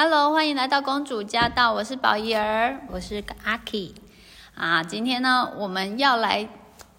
[0.00, 3.92] Hello，欢迎来到公主驾到，我是宝仪儿，我是阿 Key
[4.54, 4.80] 啊。
[4.80, 6.48] 今天呢，我们要来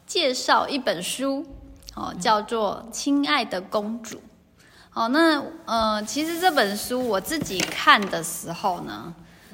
[0.06, 1.46] 介绍一本书，
[1.96, 4.18] 哦，叫做《亲爱的公主》。
[4.94, 9.14] 哦，那呃，其实这本书我自己看的时候呢，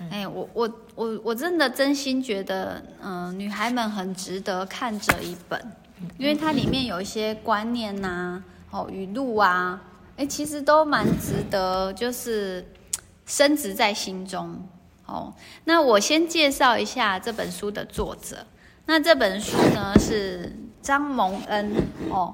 [0.10, 5.72] 哎，我我我我真的真心觉得，嗯、呃，女孩们很值得看这一本，
[6.18, 9.80] 因为它里面有一些观念呐、啊，哦，语录啊，
[10.18, 12.68] 哎，其实都蛮值得，就是。
[13.26, 14.68] 深植在心中。
[15.06, 15.34] 哦，
[15.66, 18.46] 那我先介绍一下这本书的作者。
[18.88, 21.76] 那这本书呢是张蒙恩。
[22.10, 22.34] 哦，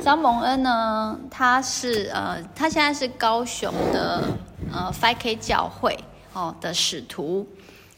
[0.00, 4.22] 张蒙恩呢，他是呃，他现在是高雄的
[4.72, 5.98] 呃 5K 教会
[6.32, 7.48] 哦的使徒。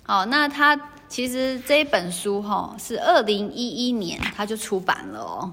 [0.07, 5.53] 哦，那他其实这一本书哈、哦、是二零一一年他就出版了哦。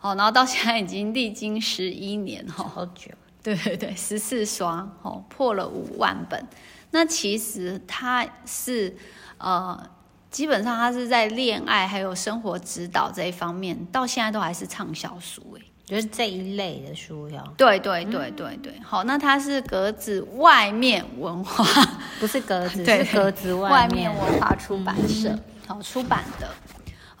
[0.00, 3.10] 哦，然后到现在已经历经十一年哈，好久。
[3.44, 6.44] 对对对，十四刷哦，破了五万本。
[6.90, 8.96] 那其实他是
[9.38, 9.78] 呃，
[10.30, 17.42] 基本上他是在恋爱还有生活指导这一方面，到现在都还是畅销书哎，就是这一类的书哟。
[17.56, 21.64] 对对对对对，好，那他是格子外面文化，
[22.18, 26.48] 不是格子， 是格子外面，外面文化出版社好出版的。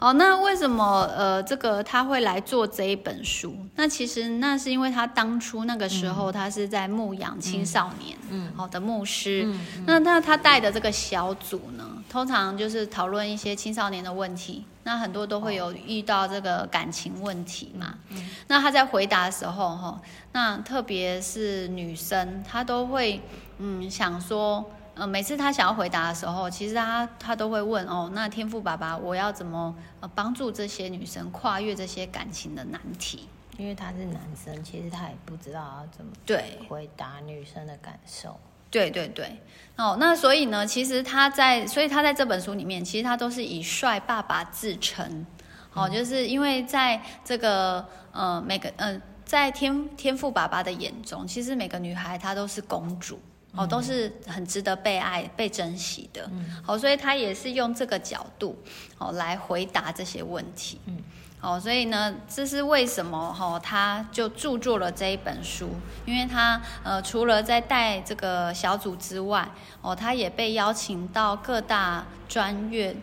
[0.04, 3.56] 好，那为什么呃，这个他会来做这一本书？
[3.74, 9.44] 那其实那是因为他当初那个时候他是在牧养青少年，嗯，好的牧师。
[9.46, 14.66] 嗯嗯、那那他带的这个小组呢，通常就是讨论一些青少年的问题。
[14.82, 17.94] 那很多都会有遇到这个感情问题嘛。
[18.10, 19.98] 嗯、那他在回答的时候，哈，
[20.32, 23.22] 那特别是女生，她都会
[23.56, 24.70] 嗯想说。
[24.94, 33.28] 呃，每次他想要回答的时候，其实他他都会问哦，那天赋爸爸，我要怎么呃帮助这些女生跨越这些感情的难题？
[33.56, 38.38] 因为他是男生，其实他也不知道要怎么对回答女生的感受。
[38.70, 39.40] 对对对，
[39.76, 45.24] 哦，那所以呢，其实他在，所以他在这本书里面，其实他都是以帅爸爸自称，
[45.72, 53.20] 哦，就是因为在这个呃每个嗯、呃，在天天赋爸爸的眼中，其实每个女孩她都是公主。
[53.56, 56.28] 哦，都是很值得被爱、被珍惜的。
[56.32, 58.58] 嗯，好，所以他也是用这个角度，
[58.98, 60.80] 哦，来回答这些问题。
[60.86, 60.98] 嗯，
[61.38, 63.32] 好，所以呢，这是为什么？
[63.32, 65.70] 哈，他就著作了这一本书，
[66.04, 69.48] 因为他呃，除了在带这个小组之外，
[69.82, 72.96] 哦，他也被邀请到各大专院，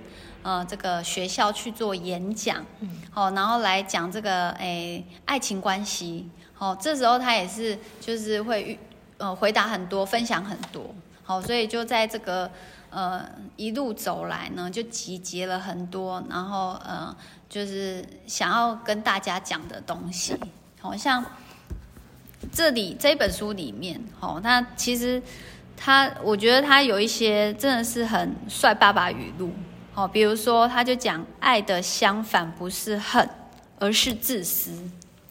[0.43, 2.65] 呃，这个学校去做演讲。
[2.81, 6.29] 嗯，好，然后来讲这个诶爱情关系。
[6.57, 8.79] 哦，这时候他也是就是会遇。
[9.21, 12.49] 呃，回答很多，分享很多，好，所以就在这个
[12.89, 13.23] 呃
[13.55, 17.15] 一路走来呢，就集结了很多，然后呃，
[17.47, 20.35] 就是想要跟大家讲的东西，
[20.79, 21.23] 好像
[22.51, 25.21] 这里这本书里面，好，他其实
[25.77, 29.51] 他，我觉得他有一些真的是很帅爸爸语录，
[29.93, 33.29] 好，比如说他就讲爱的相反不是恨，
[33.77, 34.71] 而是自私。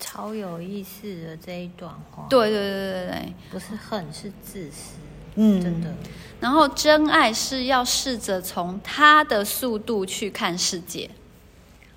[0.01, 4.95] 超有意思的这一段话，对对对对对，不是恨，是自私，
[5.37, 5.93] 嗯，真的。
[6.41, 11.09] 然后真爱是要试着从他的速度去看世界。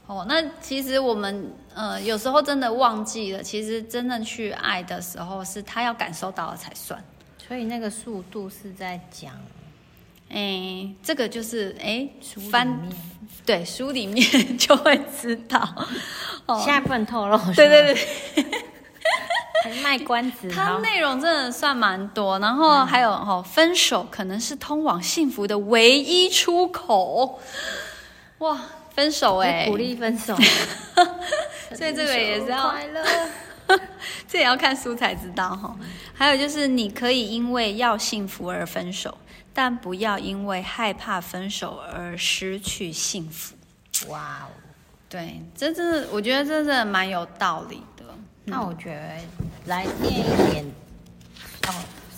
[0.05, 7.01] 哦，那其实我们呃有时候真的忘记了，其实真正去爱的时候，是他要感受到了才算。
[7.47, 9.33] 所以那个速度是在讲。
[10.33, 12.09] 哎，这个就是哎，
[12.49, 12.89] 翻
[13.45, 14.25] 对书里面
[14.57, 15.59] 就会知道。
[16.47, 17.37] 哦，现在不能透露。
[17.55, 18.43] 对对对，
[19.63, 20.49] 还卖关子。
[20.49, 27.39] 它内容真的算蛮多，然后还有哦，分手可能是通往幸福的唯一出口。
[28.39, 28.59] 哇，
[28.93, 30.35] 分手哎，鼓励分手。
[31.75, 33.03] 所以这个也是要快乐，
[34.27, 35.75] 这也要看书才知道哈。
[36.13, 39.17] 还有就是，你可以因为要幸福而分手。
[39.53, 43.55] 但不要因为害怕分手而失去幸福。
[44.07, 44.49] 哇哦，
[45.07, 48.03] 对，这真的，我觉得这真的蛮有道理的。
[48.45, 49.17] 那我觉得
[49.67, 50.65] 来念一点
[51.67, 51.73] 哦，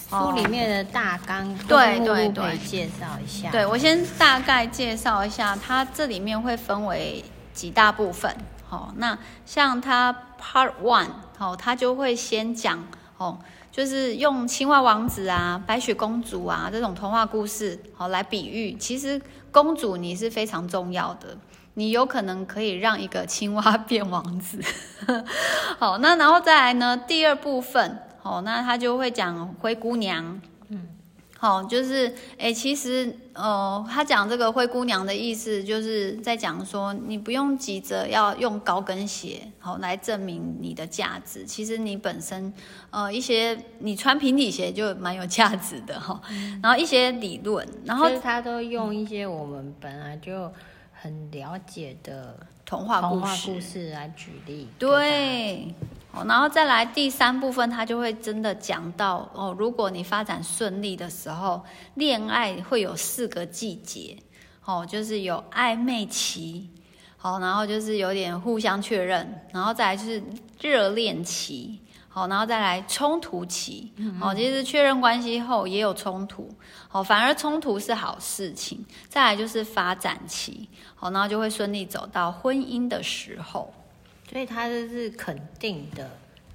[0.10, 3.52] 书里面的大纲，对对对，介绍一下。
[3.52, 7.24] 对，我先大概介绍一下，它这里面会分为
[7.54, 8.36] 几大部分。
[8.68, 10.12] 好，那像它
[10.42, 12.88] Part One，好，它就会先讲
[13.18, 13.38] 哦。
[13.76, 18.74] 就是用青蛙王子啊、白雪公主啊这种童话故事，好来比喻。
[18.76, 21.38] 其实公主你是非常重要的，
[21.74, 24.62] 你有可能可以让一个青蛙变王子。
[25.78, 26.96] 好，那然后再来呢？
[26.96, 30.40] 第二部分，好，那他就会讲灰姑娘。
[31.46, 41.46] 嗯，好，就是哎，其实呃，他讲这个灰姑娘的意思，就是在讲说，你不用急着要用高跟鞋，好来证明你的价值。
[41.46, 42.52] 其实你本身
[42.90, 46.20] 呃一些，你穿平底鞋就蛮有价值的哈。
[46.64, 50.52] 然后一些理论，然后他都用一些我们本来就
[50.94, 53.24] 很了解的童话故
[53.62, 54.68] 事来举例。
[54.80, 55.68] 对。
[56.28, 61.64] 然后再来第三部分，他就会真的讲到哦，如果你发展顺利的时候，
[61.96, 64.18] 恋爱会有四个季节，
[64.64, 66.70] 哦，就是有暧昧期，
[67.18, 70.24] 好，然后就是有点互相确认，然后再来就是
[70.62, 73.92] 热恋期，好，然后再来冲突期，
[74.22, 76.50] 哦，其实确认关系后也有冲突，
[76.88, 83.74] 好，反而冲突是好事情，再来就是发展期，好，然后就会顺利走到婚姻的时候。
[84.32, 86.10] 所以他就是肯定的，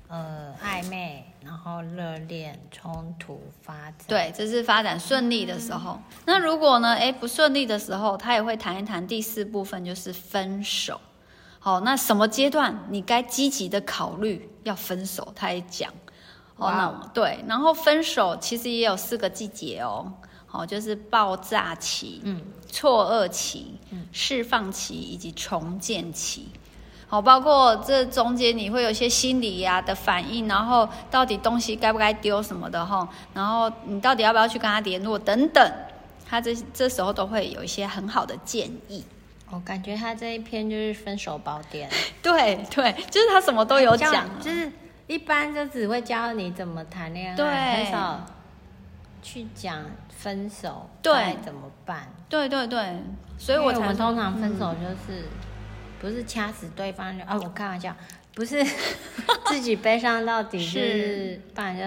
[0.08, 3.94] 呃，暧昧，然后热恋、冲突、发展。
[4.08, 5.92] 对，这是发展顺利的时候。
[5.92, 6.94] 嗯、那如果呢？
[6.94, 11.00] 哎，不顺利的时候，他也会谈一谈第四部分，就是分手。
[11.58, 15.32] 好，那什么阶段你该积极的考虑要分手？
[15.36, 15.92] 他也讲。
[16.56, 20.12] 哦，那对，然后分手其实也有四个季节哦。
[20.46, 26.48] 好，就是爆炸期、嗯，错愕期、嗯，释放期以及重建期。
[27.10, 35.72] 好，包括这中间你会有一些心理呀、啊、的反应，然后到底东西该不该丢什么的哈，然后你到底要不要去跟他联络等等，
[36.24, 39.04] 他这这时候都会有一些很好的建议。
[39.50, 41.90] 我感觉他这一篇就是分手宝典。
[42.22, 44.70] 对对，就是他什么都有讲，就是
[45.08, 48.20] 一般就只会教你怎么谈恋爱，对，很少
[49.20, 49.84] 去讲
[50.16, 52.08] 分手对怎么办。
[52.28, 53.02] 对对对，
[53.36, 55.22] 所以我们通常分手就是。
[55.22, 55.49] 嗯
[56.00, 57.94] 不是掐死对方就哦，我开玩笑，
[58.34, 58.64] 不是
[59.46, 61.84] 自己悲伤到底，就是不然就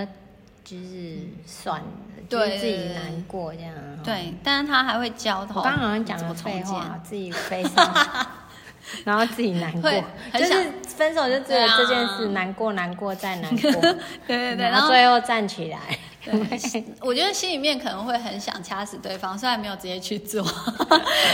[0.64, 1.88] 就是算了，
[2.30, 3.74] 就是自己难过这样。
[4.04, 5.56] 对，但是他还会教他。
[5.56, 7.94] 我刚刚好像讲了废话，自己悲伤，
[9.04, 9.90] 然后自己难过，
[10.34, 13.92] 就是分手就只有这件事，难过难过再难过，对
[14.28, 15.80] 对对，然后最后站起来。
[16.24, 16.34] 对，
[17.02, 20.46] 我觉得心里面可能会很想掐死对方，虽然没有直接去做，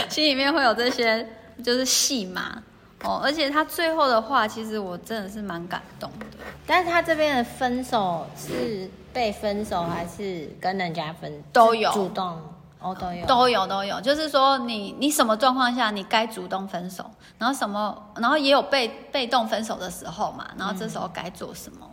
[0.08, 1.28] 心里面会有这些
[1.62, 2.62] 就是戏码。
[3.02, 6.26] 哦，而且他最后的话，其实我真的是蛮感动的。
[6.66, 11.42] 但是他这边的分手是被分手，还是跟人家分？
[11.52, 12.40] 都有主动
[12.78, 14.00] 哦，都有都有都有。
[14.00, 21.88] 就是说你，你你什么状况下你该主动分手，然后什么，然后也有被被动分手的时候嘛，然后这时候该做什么？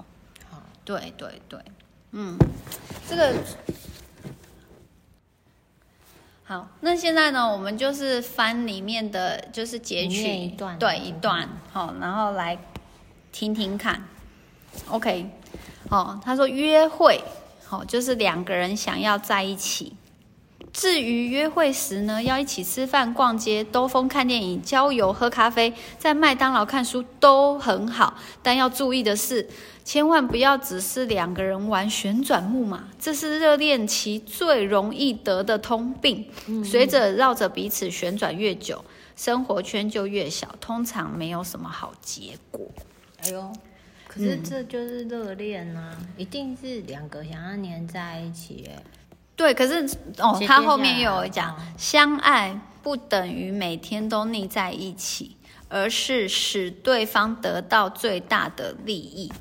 [0.83, 1.59] 对对对，
[2.11, 2.37] 嗯，
[3.09, 3.33] 这个。
[6.49, 12.57] 好，那现在呢，我们就是翻里面的就是截取一段，对一段，好，然后来
[13.33, 14.01] 听听看。
[14.87, 15.29] OK，
[15.89, 17.21] 哦，他说约会，
[17.65, 19.96] 好，就是两个人想要在一起。
[20.77, 29.49] 至于约会时呢，要一起吃饭、逛街、兜风、看电影、郊游、喝咖啡，在麦当劳看书都很好，但要注意的是。
[29.83, 36.27] 千万不要只是两个人玩旋转木马，这是热恋期最容易得的通病。
[36.63, 38.83] 随着绕着彼此旋转越久，
[39.15, 42.67] 生活圈就越小，通常没有什么好结果。
[43.23, 43.51] 哎呦，
[44.07, 48.69] 可是这就是热恋啊，嗯，一定是两个想要黏在一起。
[48.69, 48.83] 哎，
[49.37, 49.87] 对，可是
[50.17, 55.37] 哦，他后面又有讲，相爱不等于每天都腻在一起，
[55.69, 59.31] 而是使对方得到最大的利益。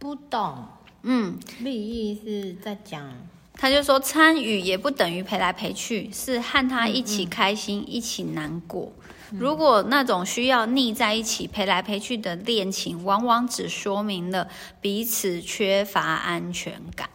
[0.00, 0.66] 不懂，
[1.04, 3.14] 嗯，利益是在讲，
[3.54, 8.92] 他就说参与也不等于陪来陪去，是和他一起开心，嗯嗯，一起难过。
[9.30, 14.48] 如果那种需要腻在一起陪来陪去的恋情，往往只说明了
[14.80, 17.08] 彼此缺乏安全感。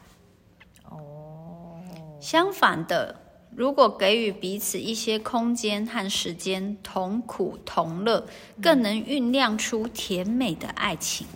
[2.26, 3.16] 哦，相反的，
[3.56, 8.26] 如果给予彼此一些空间和时间，同苦同乐，
[8.60, 11.28] 更能酝酿出甜美的爱情。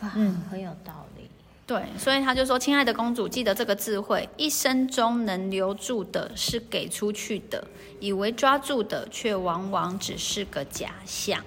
[0.00, 1.30] 嗯，很有道理。
[1.66, 7.64] 对，所以他就说：“亲爱的公主，记得这个智慧，一生中能留住的是给出去的，
[8.00, 11.44] 以为抓住的却往往只是个假象。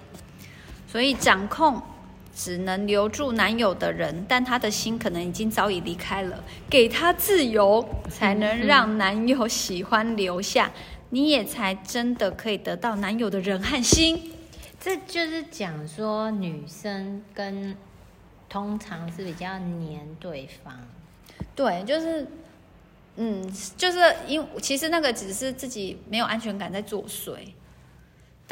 [0.86, 1.82] 所以掌控
[2.34, 6.42] 只能留住男友的人，但他的心可能已经早已离开了。
[6.68, 10.70] 给他自由，才能让男友喜欢留下，
[11.10, 14.32] 你也才真的可以得到男友的人和心。
[14.80, 17.76] 这就是讲说女生跟。”
[18.52, 20.74] 通常是比较黏对方，
[21.56, 22.26] 对，就是，
[23.16, 23.98] 嗯，就是
[24.28, 27.38] 因其实那个只是自己没有安全感在作祟，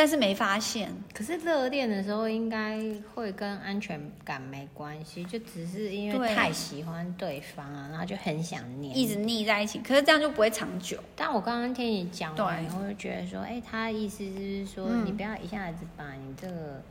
[0.01, 0.91] 但是没发现。
[1.13, 2.81] 可是热恋的时候应该
[3.15, 9.79] 会跟安全感没关系，就只是因为太喜欢对方啊，然后就很想黏，一直腻在一起。
[9.81, 10.99] 可是这样就不会长久。
[11.15, 16.83] 但我刚刚听你讲完以后，就觉得说，哎，他的意思就是说，嗯、你不要一下子把你这个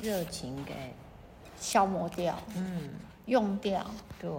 [0.00, 0.72] 热情给
[1.60, 2.92] 消磨掉，嗯，
[3.26, 4.30] 用掉，对。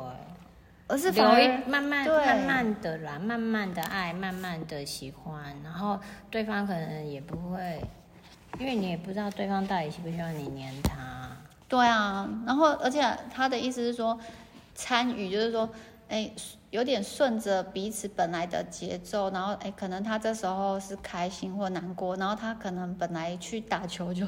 [0.88, 6.00] 而是反而慢慢慢慢的啦，慢慢的爱，慢慢的喜欢，然后
[6.30, 7.82] 对方可能也不会，
[8.60, 11.30] 因为你也不知道对方到底喜不喜欢你黏他。
[11.68, 13.02] 对啊，然后而且
[13.34, 14.20] 他的意思是说，
[14.76, 15.68] 参与就是说，
[16.10, 16.30] 哎，
[16.70, 24.28] 有点顺着彼此本来的节奏，然后哎，可能他这时候是开心或难过，然后他可能本来去打球就，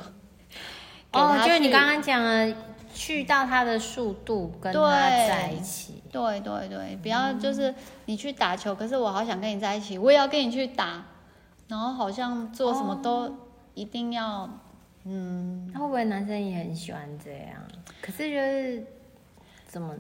[1.16, 2.54] 哦，就是你刚刚讲的。
[2.98, 11.04] 去到他的速度跟他在一起，对对对，不要就是你去打球，可是我好想跟你在一起，我也要跟你去打，
[11.68, 13.30] 然后好像做什么都
[13.74, 14.50] 一定要，
[15.04, 17.62] 嗯，会不会男生也很喜欢这样？
[18.02, 18.86] 可是就是
[19.68, 19.94] 怎么？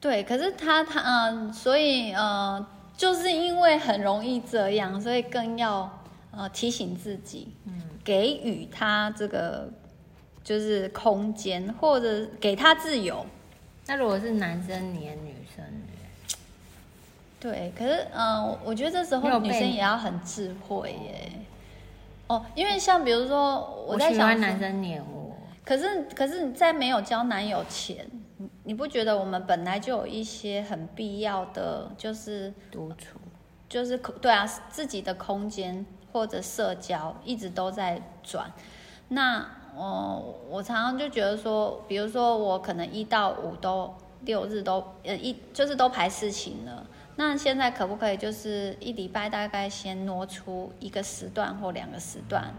[0.00, 2.64] 对，可是他他嗯，所以呃，
[2.96, 5.90] 就是因为很容易这样，所以更要
[6.30, 9.68] 呃提醒自己，嗯，给予他这个。
[10.44, 13.24] 就是空间，或者给他自由。
[13.86, 16.36] 那如果是男生黏女生呢？
[17.40, 21.32] 对，可是嗯、呃，我觉得这时候女生也要很智慧耶。
[22.28, 25.36] 哦，因为像比如说，我在想男生黏我。
[25.64, 28.08] 可是，可是你在没有交男友前，
[28.64, 33.18] 你不觉得我们本来就有一些很必要的，就是独处，
[33.68, 38.50] 就是对啊，自己的空间或者社交一直都在转，
[39.08, 39.44] 那。
[39.74, 43.92] 哦，我常常就觉得说，比如说我可能一到五都
[44.26, 46.86] 六日都呃一就是都排事情了，
[47.16, 52.52] 那现在可不可以就是一礼拜大概先挪出一个时段或两个时段，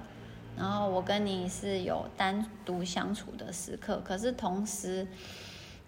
[0.57, 5.07] 然后我跟你是有单独相处的时刻，可是同时，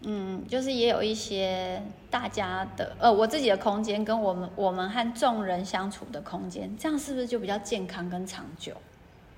[0.02, 8.74] 嗯，就是也有一些大家的呃我自己的空间跟我们我们和众人相处的空间，这样是不是就比较健康跟长久？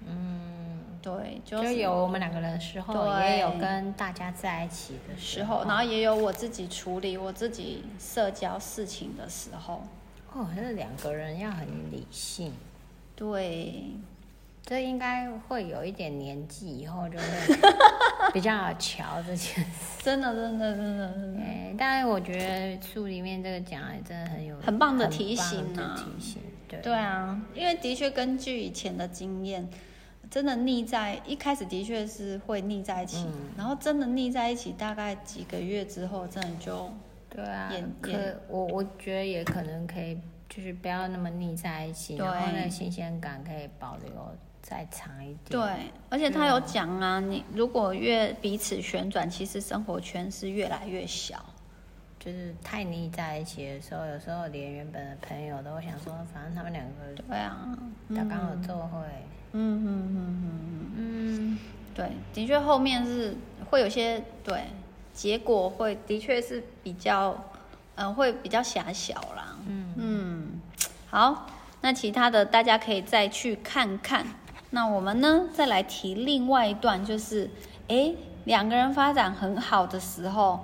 [0.06, 0.37] 嗯。
[1.08, 9.84] 对，就有我们两个人的时候，也有跟大家在一起的时候，然后也有我自己处理我自己社交事情的时候。
[10.34, 12.52] 哦，那两个人要很理性。
[13.16, 13.86] 对，
[14.62, 17.26] 这应该会有一点年纪以后就会
[18.34, 20.04] 比较好乔这件事。
[20.04, 21.42] 真的，真的，真的，真的。
[21.42, 26.42] 哎，但是我觉得书里面这个讲的真的很有很棒的提醒啊，提醒。
[26.68, 29.66] 对，对啊，因为的确根据以前的经验。
[30.30, 36.90] 真的腻在一开始的确是会腻在一起，嗯、然后真的腻在一起，大概几个月之后，真的就
[37.30, 37.72] 对啊。
[38.02, 38.12] 可
[38.48, 40.20] 我我觉得也可能可以，
[40.50, 44.12] 就是不要那么腻在一起，然后那个新鲜感可以保留
[44.62, 45.50] 再长一点。
[45.50, 51.44] 对，而且他有讲啊，你如果越彼此旋转，其实生活圈是越来越小。
[52.20, 57.78] 就是太腻在一起的时候，有时候连原本的朋友都会想说，反正他们两个对啊，
[58.10, 59.00] 他刚好做会。
[59.00, 61.60] 嗯嗯嗯嗯嗯嗯，
[61.96, 63.36] 对，的确后面是
[63.72, 64.66] 会有些对
[65.14, 67.32] 结果会的确是比较，
[67.96, 69.58] 嗯、呃，会比较狭小啦。
[69.68, 70.62] 嗯嗯，
[71.10, 71.48] 好，
[71.82, 74.24] 那其他的大家可以再去看看。
[74.70, 77.50] 那我们呢，再来提另外一段，就是
[77.88, 78.14] 哎，
[78.46, 80.60] 两个人发展很好的时候，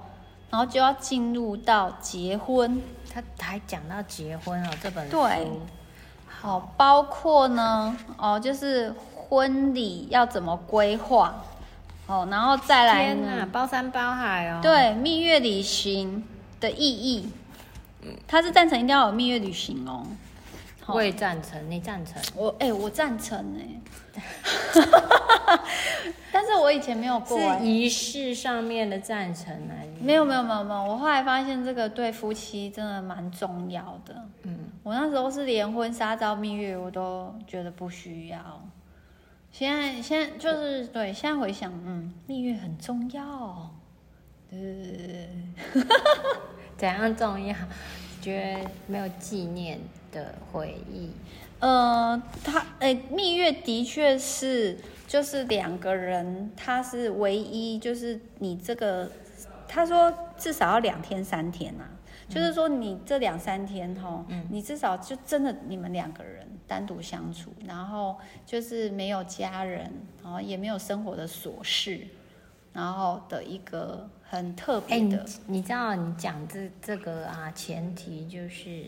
[0.51, 2.79] 然后就要进入到结婚。
[3.09, 5.17] 他还讲到结婚哦，这本书。
[5.17, 5.47] 对。
[6.43, 11.33] 哦，包括呢，哦，就是婚礼要怎么规划，
[12.05, 14.59] 哦，然后再来天哪，包山包海哦。
[14.61, 16.23] 对，蜜月旅行
[16.59, 17.29] 的意义，
[18.27, 20.05] 他是赞成一定要有蜜月旅行哦。
[20.87, 22.21] 我也赞成，你赞成？
[22.35, 23.63] 我哎、欸，我赞成哎。
[26.31, 29.73] 但是我以前没有过，是仪式上面的赞成啊。
[30.01, 34.15] 没有没有没有没有，我后来发现这个对夫妻真的蛮重要的。
[34.43, 34.59] 嗯。
[34.83, 38.61] 我那时候是连婚纱照蜜月我都觉得不需要，
[39.49, 43.71] 现在现在就是对，现在回想，嗯，蜜月很重要，
[44.49, 45.29] 对对对
[45.73, 45.83] 对，
[46.75, 47.55] 怎样重要？
[48.21, 49.79] 觉得没有纪念
[50.13, 51.09] 的回忆。
[51.59, 54.77] 呃，他哎、欸，蜜月的确是
[55.07, 59.11] 就是两个人，他是唯一，就是你这个，
[59.67, 61.89] 他说至少要两天三天呐、啊。
[62.29, 68.15] 就是说，你这两三天哈，嗯、你至少就真的你们两个人单独相处，然后
[68.45, 69.91] 就是没有家人，
[70.23, 72.07] 然后也没有生活的琐事，
[72.71, 75.23] 然后的一个很特别的。
[75.45, 78.85] 你知道，你讲这这个啊，前提就是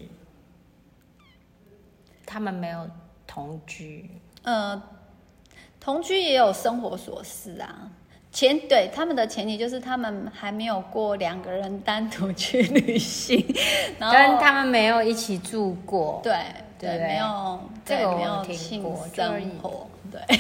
[2.26, 2.88] 他们没有
[3.28, 4.10] 同居。
[4.44, 4.82] 呃，
[5.80, 7.90] 同居也有生活琐事啊。
[8.32, 13.42] 前对他们的前提就是他们还没有过两个人单独去旅行，
[13.98, 16.20] 然后跟他们没有一起住过。
[16.22, 16.38] 对
[16.78, 19.08] 对，对，没有这个没有听过。
[19.14, 20.38] 生活对，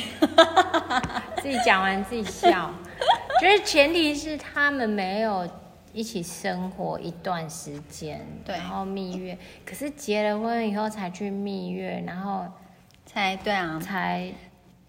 [1.41, 2.69] 自己讲完自己笑。
[3.39, 5.47] 就是前提是他们没有
[5.95, 9.37] 一起生活一段时间，对，然后蜜月。
[9.65, 12.45] 可是结了婚以后才去蜜月，然后
[13.05, 14.31] 才对啊，才。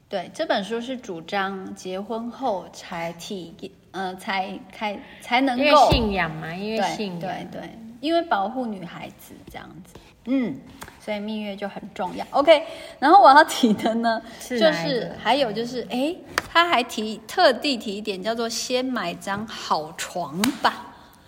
[0.09, 9.95] 对，这本书是主张结婚后才体验，呃，才开才能够信仰嘛，因为信仰，对对，对，因为保护女孩子这样子，
[10.27, 10.61] 嗯，
[11.01, 12.25] 所以蜜月就很重要。
[12.31, 12.63] OK，
[13.01, 16.15] 然后我要提的呢，是就是还有就是，哎，
[16.53, 20.86] 他还提特地提一点，叫做先买张好床吧，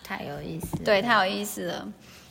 [0.09, 1.87] 太有意思，对，太有意思了。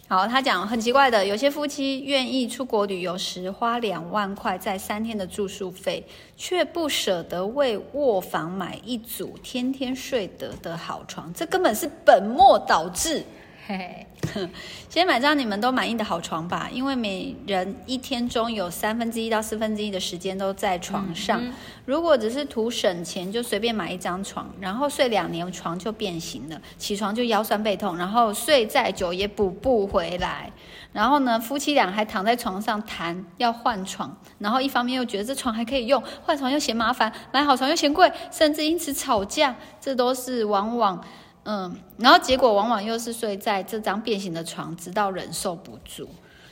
[0.08, 6.04] 好，他讲很奇怪的，有些夫妻愿意出国旅游时花两万块在三天的住宿费，
[6.36, 13.24] 却不舍得为卧房买一组天天睡得的好床，这根本是本末倒置。
[13.68, 14.48] 嘿嘿，
[14.90, 21.44] 先买张你们都满意的好床吧，因为每人一天中有三分之一到四分之一的时间都在床上。
[21.44, 30.50] 嗯嗯、如果只是图省钱，就随便买一张床，然后睡两年床就变形了，起床就腰酸背痛，然后睡再久也补不回来。
[30.94, 39.54] 然后呢，夫妻俩还躺在床上谈要换床，然后一方面又觉得这床还可以用，换床又嫌麻烦，买好床又嫌贵，甚至因此吵架。
[39.82, 41.04] 这都是往往。
[41.50, 46.10] 嗯，然后结果往往又是睡在这张变形的床，直到忍受不住。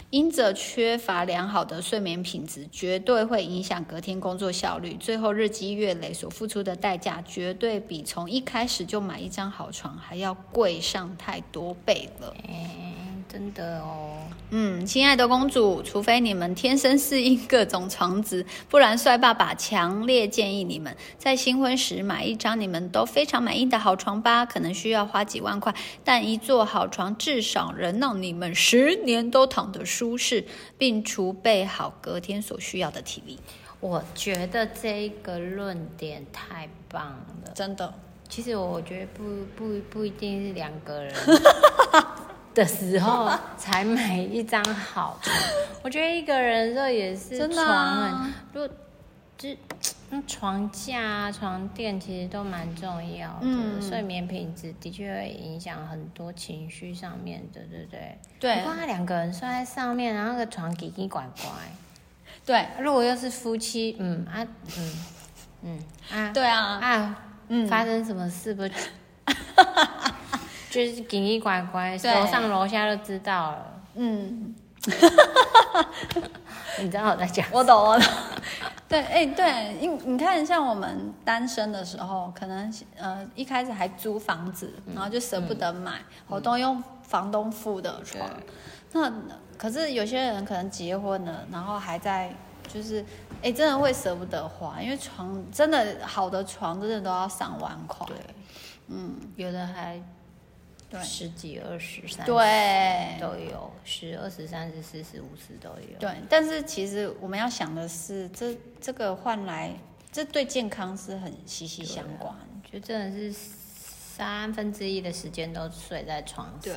[0.10, 4.96] 因着缺乏良好的睡眠品质，绝对会影响隔天工作效率。
[4.98, 12.34] 最后日积月累所付出的代价，绝对比从一开始就买一张好床还要贵上太多倍了。
[13.28, 14.18] 真的哦，
[14.52, 24.46] 嗯，亲爱的公主，除非你们天生适应各种床子，不然帅爸爸强烈建议你们在新婚时买一张你们都非常满意的好床吧。
[24.46, 30.46] 可能需要花几万块，但一座好床至少能让你们十年都躺得舒适，
[30.78, 33.38] 并储备好隔天所需要的体力。
[33.82, 37.06] 我觉得这个论点太棒
[37.44, 37.94] 了，真的。
[38.30, 39.24] 其实我觉得不
[39.56, 41.14] 不不一定是两个人。
[42.56, 45.36] 的时候 才买一张好床，
[45.84, 47.66] 我觉得一个人这也是床很，
[48.12, 48.70] 啊、如果
[49.38, 49.50] 就
[50.10, 52.88] 那床架啊、床垫其实都蛮重
[53.18, 58.18] 要的，嗯、睡眠品质的确会影响很多情绪上面的，对不对？
[58.40, 58.64] 对。
[58.64, 61.50] 不然两个人睡在上面，然后那个床奇奇怪怪。
[62.46, 62.66] 对。
[62.80, 64.94] 如果又是夫妻，嗯啊，嗯
[65.64, 65.80] 嗯
[66.12, 68.64] 啊，对啊啊，嗯，发生什么事不？
[70.76, 73.82] 就是奇奇怪怪，楼上楼下都知道了。
[73.94, 74.54] 嗯，
[76.82, 77.48] 你知道我在讲？
[77.50, 78.06] 我懂，我懂。
[78.90, 88.30] 对，哎、欸，对，你你看，像我们单身的时候，可能呃一开始还租房子，然后就舍不得买，我、嗯、都用房东付的床。
[88.92, 89.10] 那
[89.58, 92.36] 可是有些人可能结婚了，然后还在
[92.68, 93.00] 就是，
[93.36, 98.06] 哎、欸，真的会舍不得花，因为床真的好的床真的都要上万块。
[98.08, 98.18] 对，
[98.90, 100.02] 嗯，有的还。
[101.04, 106.00] 十几、二十、三十，对，都有十、二十、三十、四十、五十都有。
[106.00, 109.74] 对，但是其实我们要想的是，这这个换来，
[110.12, 112.34] 这对健康是很息息相关。
[112.72, 116.74] 就真的是三分之一的时间都睡在床上，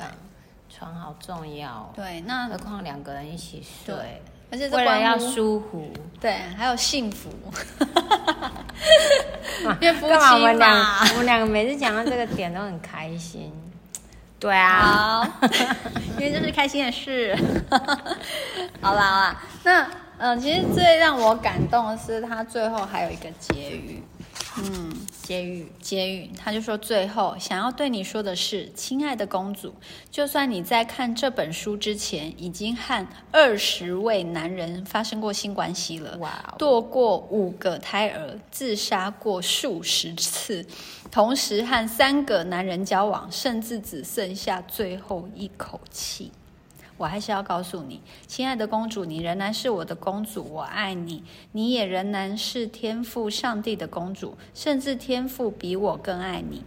[0.68, 1.92] 床好重要。
[1.94, 5.88] 对，那何况两个人一起睡，对，而且为了要舒服，
[6.20, 7.30] 对，还有幸福。
[9.80, 13.52] 因为夫妻嘛，我们两我们两个每次讲到这个点都很开心。
[14.40, 15.26] 对啊，
[16.18, 17.36] 因为这是开心的事。
[18.80, 19.86] 好啦好啦，那
[20.18, 24.02] 嗯、呃，其实最让我感动的是他最后还有一个结语。
[24.60, 29.72] 嗯，结语结语，他就说最后想要对你说的是，亲爱的公主，
[30.10, 40.66] 就算你在看这本书之前已经和二十位男人发生过性关系了，哇，堕过五个胎儿，自杀过数十次。
[41.10, 46.32] 同时和三个男人交往，甚至只剩下最后一口气，
[46.98, 56.62] 我还是要告诉你，亲爱的公主，你仍然是我的公主，我爱你，你也仍然是天父上帝的公主，甚至天父比我更爱你，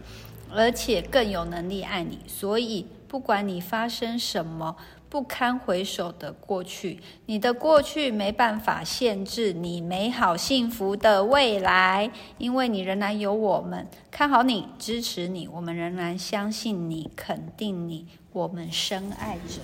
[0.50, 2.18] 而且更有能力爱你。
[2.26, 4.74] 所以，不管你发生什么。
[5.12, 19.60] 不堪回首的过去，你的过去没办法限制你美好幸福的未来，因为你仍然有我们看好你、支持你，我们仍然相信你、肯定你，我们深爱着。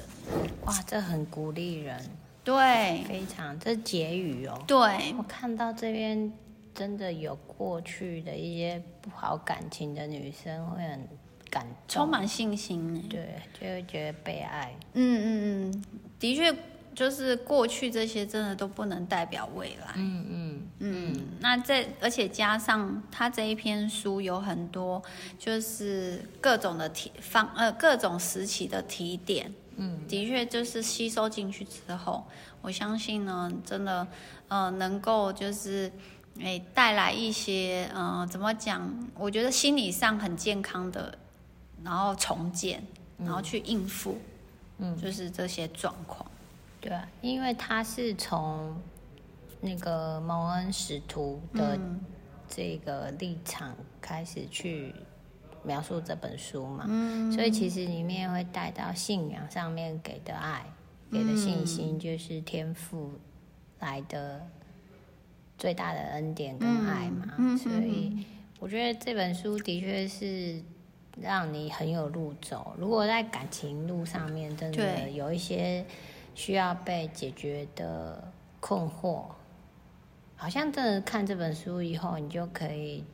[0.66, 1.98] 哇，这很鼓励人，
[2.44, 4.62] 对，非常，这是结语哦。
[4.66, 6.32] 对，我看到这边
[6.74, 11.08] 真的有过去的一些不好感情的女生会很
[11.50, 14.74] 感动，充满信心，对，就会觉得被爱。
[14.92, 15.84] 嗯嗯嗯，
[16.18, 16.54] 的确。
[16.98, 19.92] 就是过去这些真的都不能代表未来。
[19.94, 21.28] 嗯嗯嗯。
[21.38, 25.00] 那这而且加上他这一篇书有很多，
[25.38, 29.54] 就是各种的提方呃各种时期的提点。
[29.76, 30.00] 嗯。
[30.08, 32.26] 的确就是吸收进去之后，
[32.62, 34.04] 我相信呢，真的
[34.48, 35.92] 呃能够就是
[36.40, 38.92] 诶带来一些呃怎么讲？
[39.14, 41.16] 我觉得心理上很健康的，
[41.84, 42.82] 然后重建，
[43.18, 44.18] 然后去应付，
[44.78, 46.27] 嗯，就是这些状况。
[46.80, 48.80] 对啊，因为他是从
[49.60, 51.76] 那个蒙恩使徒的
[52.46, 54.94] 这个立场开始去
[55.64, 60.64] 描述这本书嘛，嗯，所以其实里面会带到信仰上面给的爱，
[61.10, 63.10] 给的信心，就是天父
[63.80, 64.46] 来的
[65.58, 68.24] 最大的恩典跟爱嘛，嗯，所以
[68.60, 70.62] 我觉得这本书的确是
[71.20, 72.76] 让你很有路走。
[72.78, 75.84] 如果在感情路上面，真的有一些。
[76.38, 79.24] 需要被解决的困惑，
[80.36, 83.04] 好像真的看这本书以后，你就可以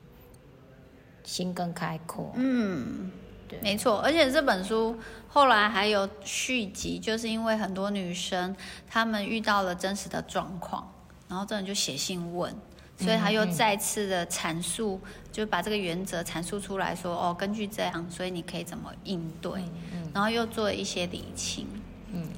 [1.22, 2.32] 心更开阔。
[2.34, 3.10] 嗯，
[3.48, 3.96] 对，没错。
[4.00, 4.94] 而且这本书
[5.26, 8.54] 后来还有续集，就是因为很多女生
[8.87, 10.92] 她们遇到了真实的状况，
[11.26, 12.54] 然后真的就写信问，
[12.98, 19.64] 所以他又再次的阐述，嗯、就把这个原则阐述出来说，哦，根据这样，所以你可以怎么应对，
[20.12, 21.66] 然后又做了一些理清。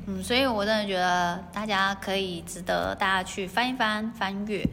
[0.09, 4.64] 嗯，所以我真的觉得大家可以值得大家去翻一翻翻阅，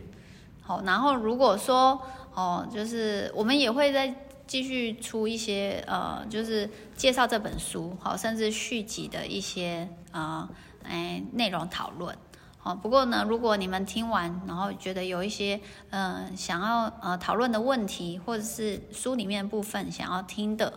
[0.62, 2.00] 好，然后如果说
[2.36, 4.14] 哦，就是我们也会再
[4.46, 10.48] 继续出一些呃，就是介绍这本书，好，甚至续集的一些呃，
[10.84, 12.16] 哎内容讨论，
[12.60, 20.74] 好，不过呢，如果你们听完然后觉得有一些嗯、想要呃讨论的问题，或者是书里面部分想要听的。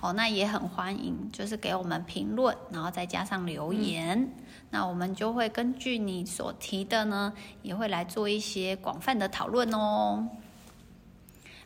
[0.00, 4.32] 哦，那也很欢迎，就是给我们评论，然后再加上留言，嗯、
[4.70, 7.32] 那我们就会根据你所提的呢，
[7.62, 10.26] 也会来做一些广泛的讨论哦。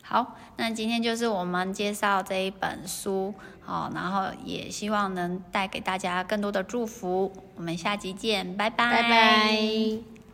[0.01, 7.31] 好，那今天就是我们介绍这一本书，好，然后也希望能带给大家更多的祝福。
[7.55, 9.01] 我们下集见，拜拜。
[9.01, 10.14] 拜拜。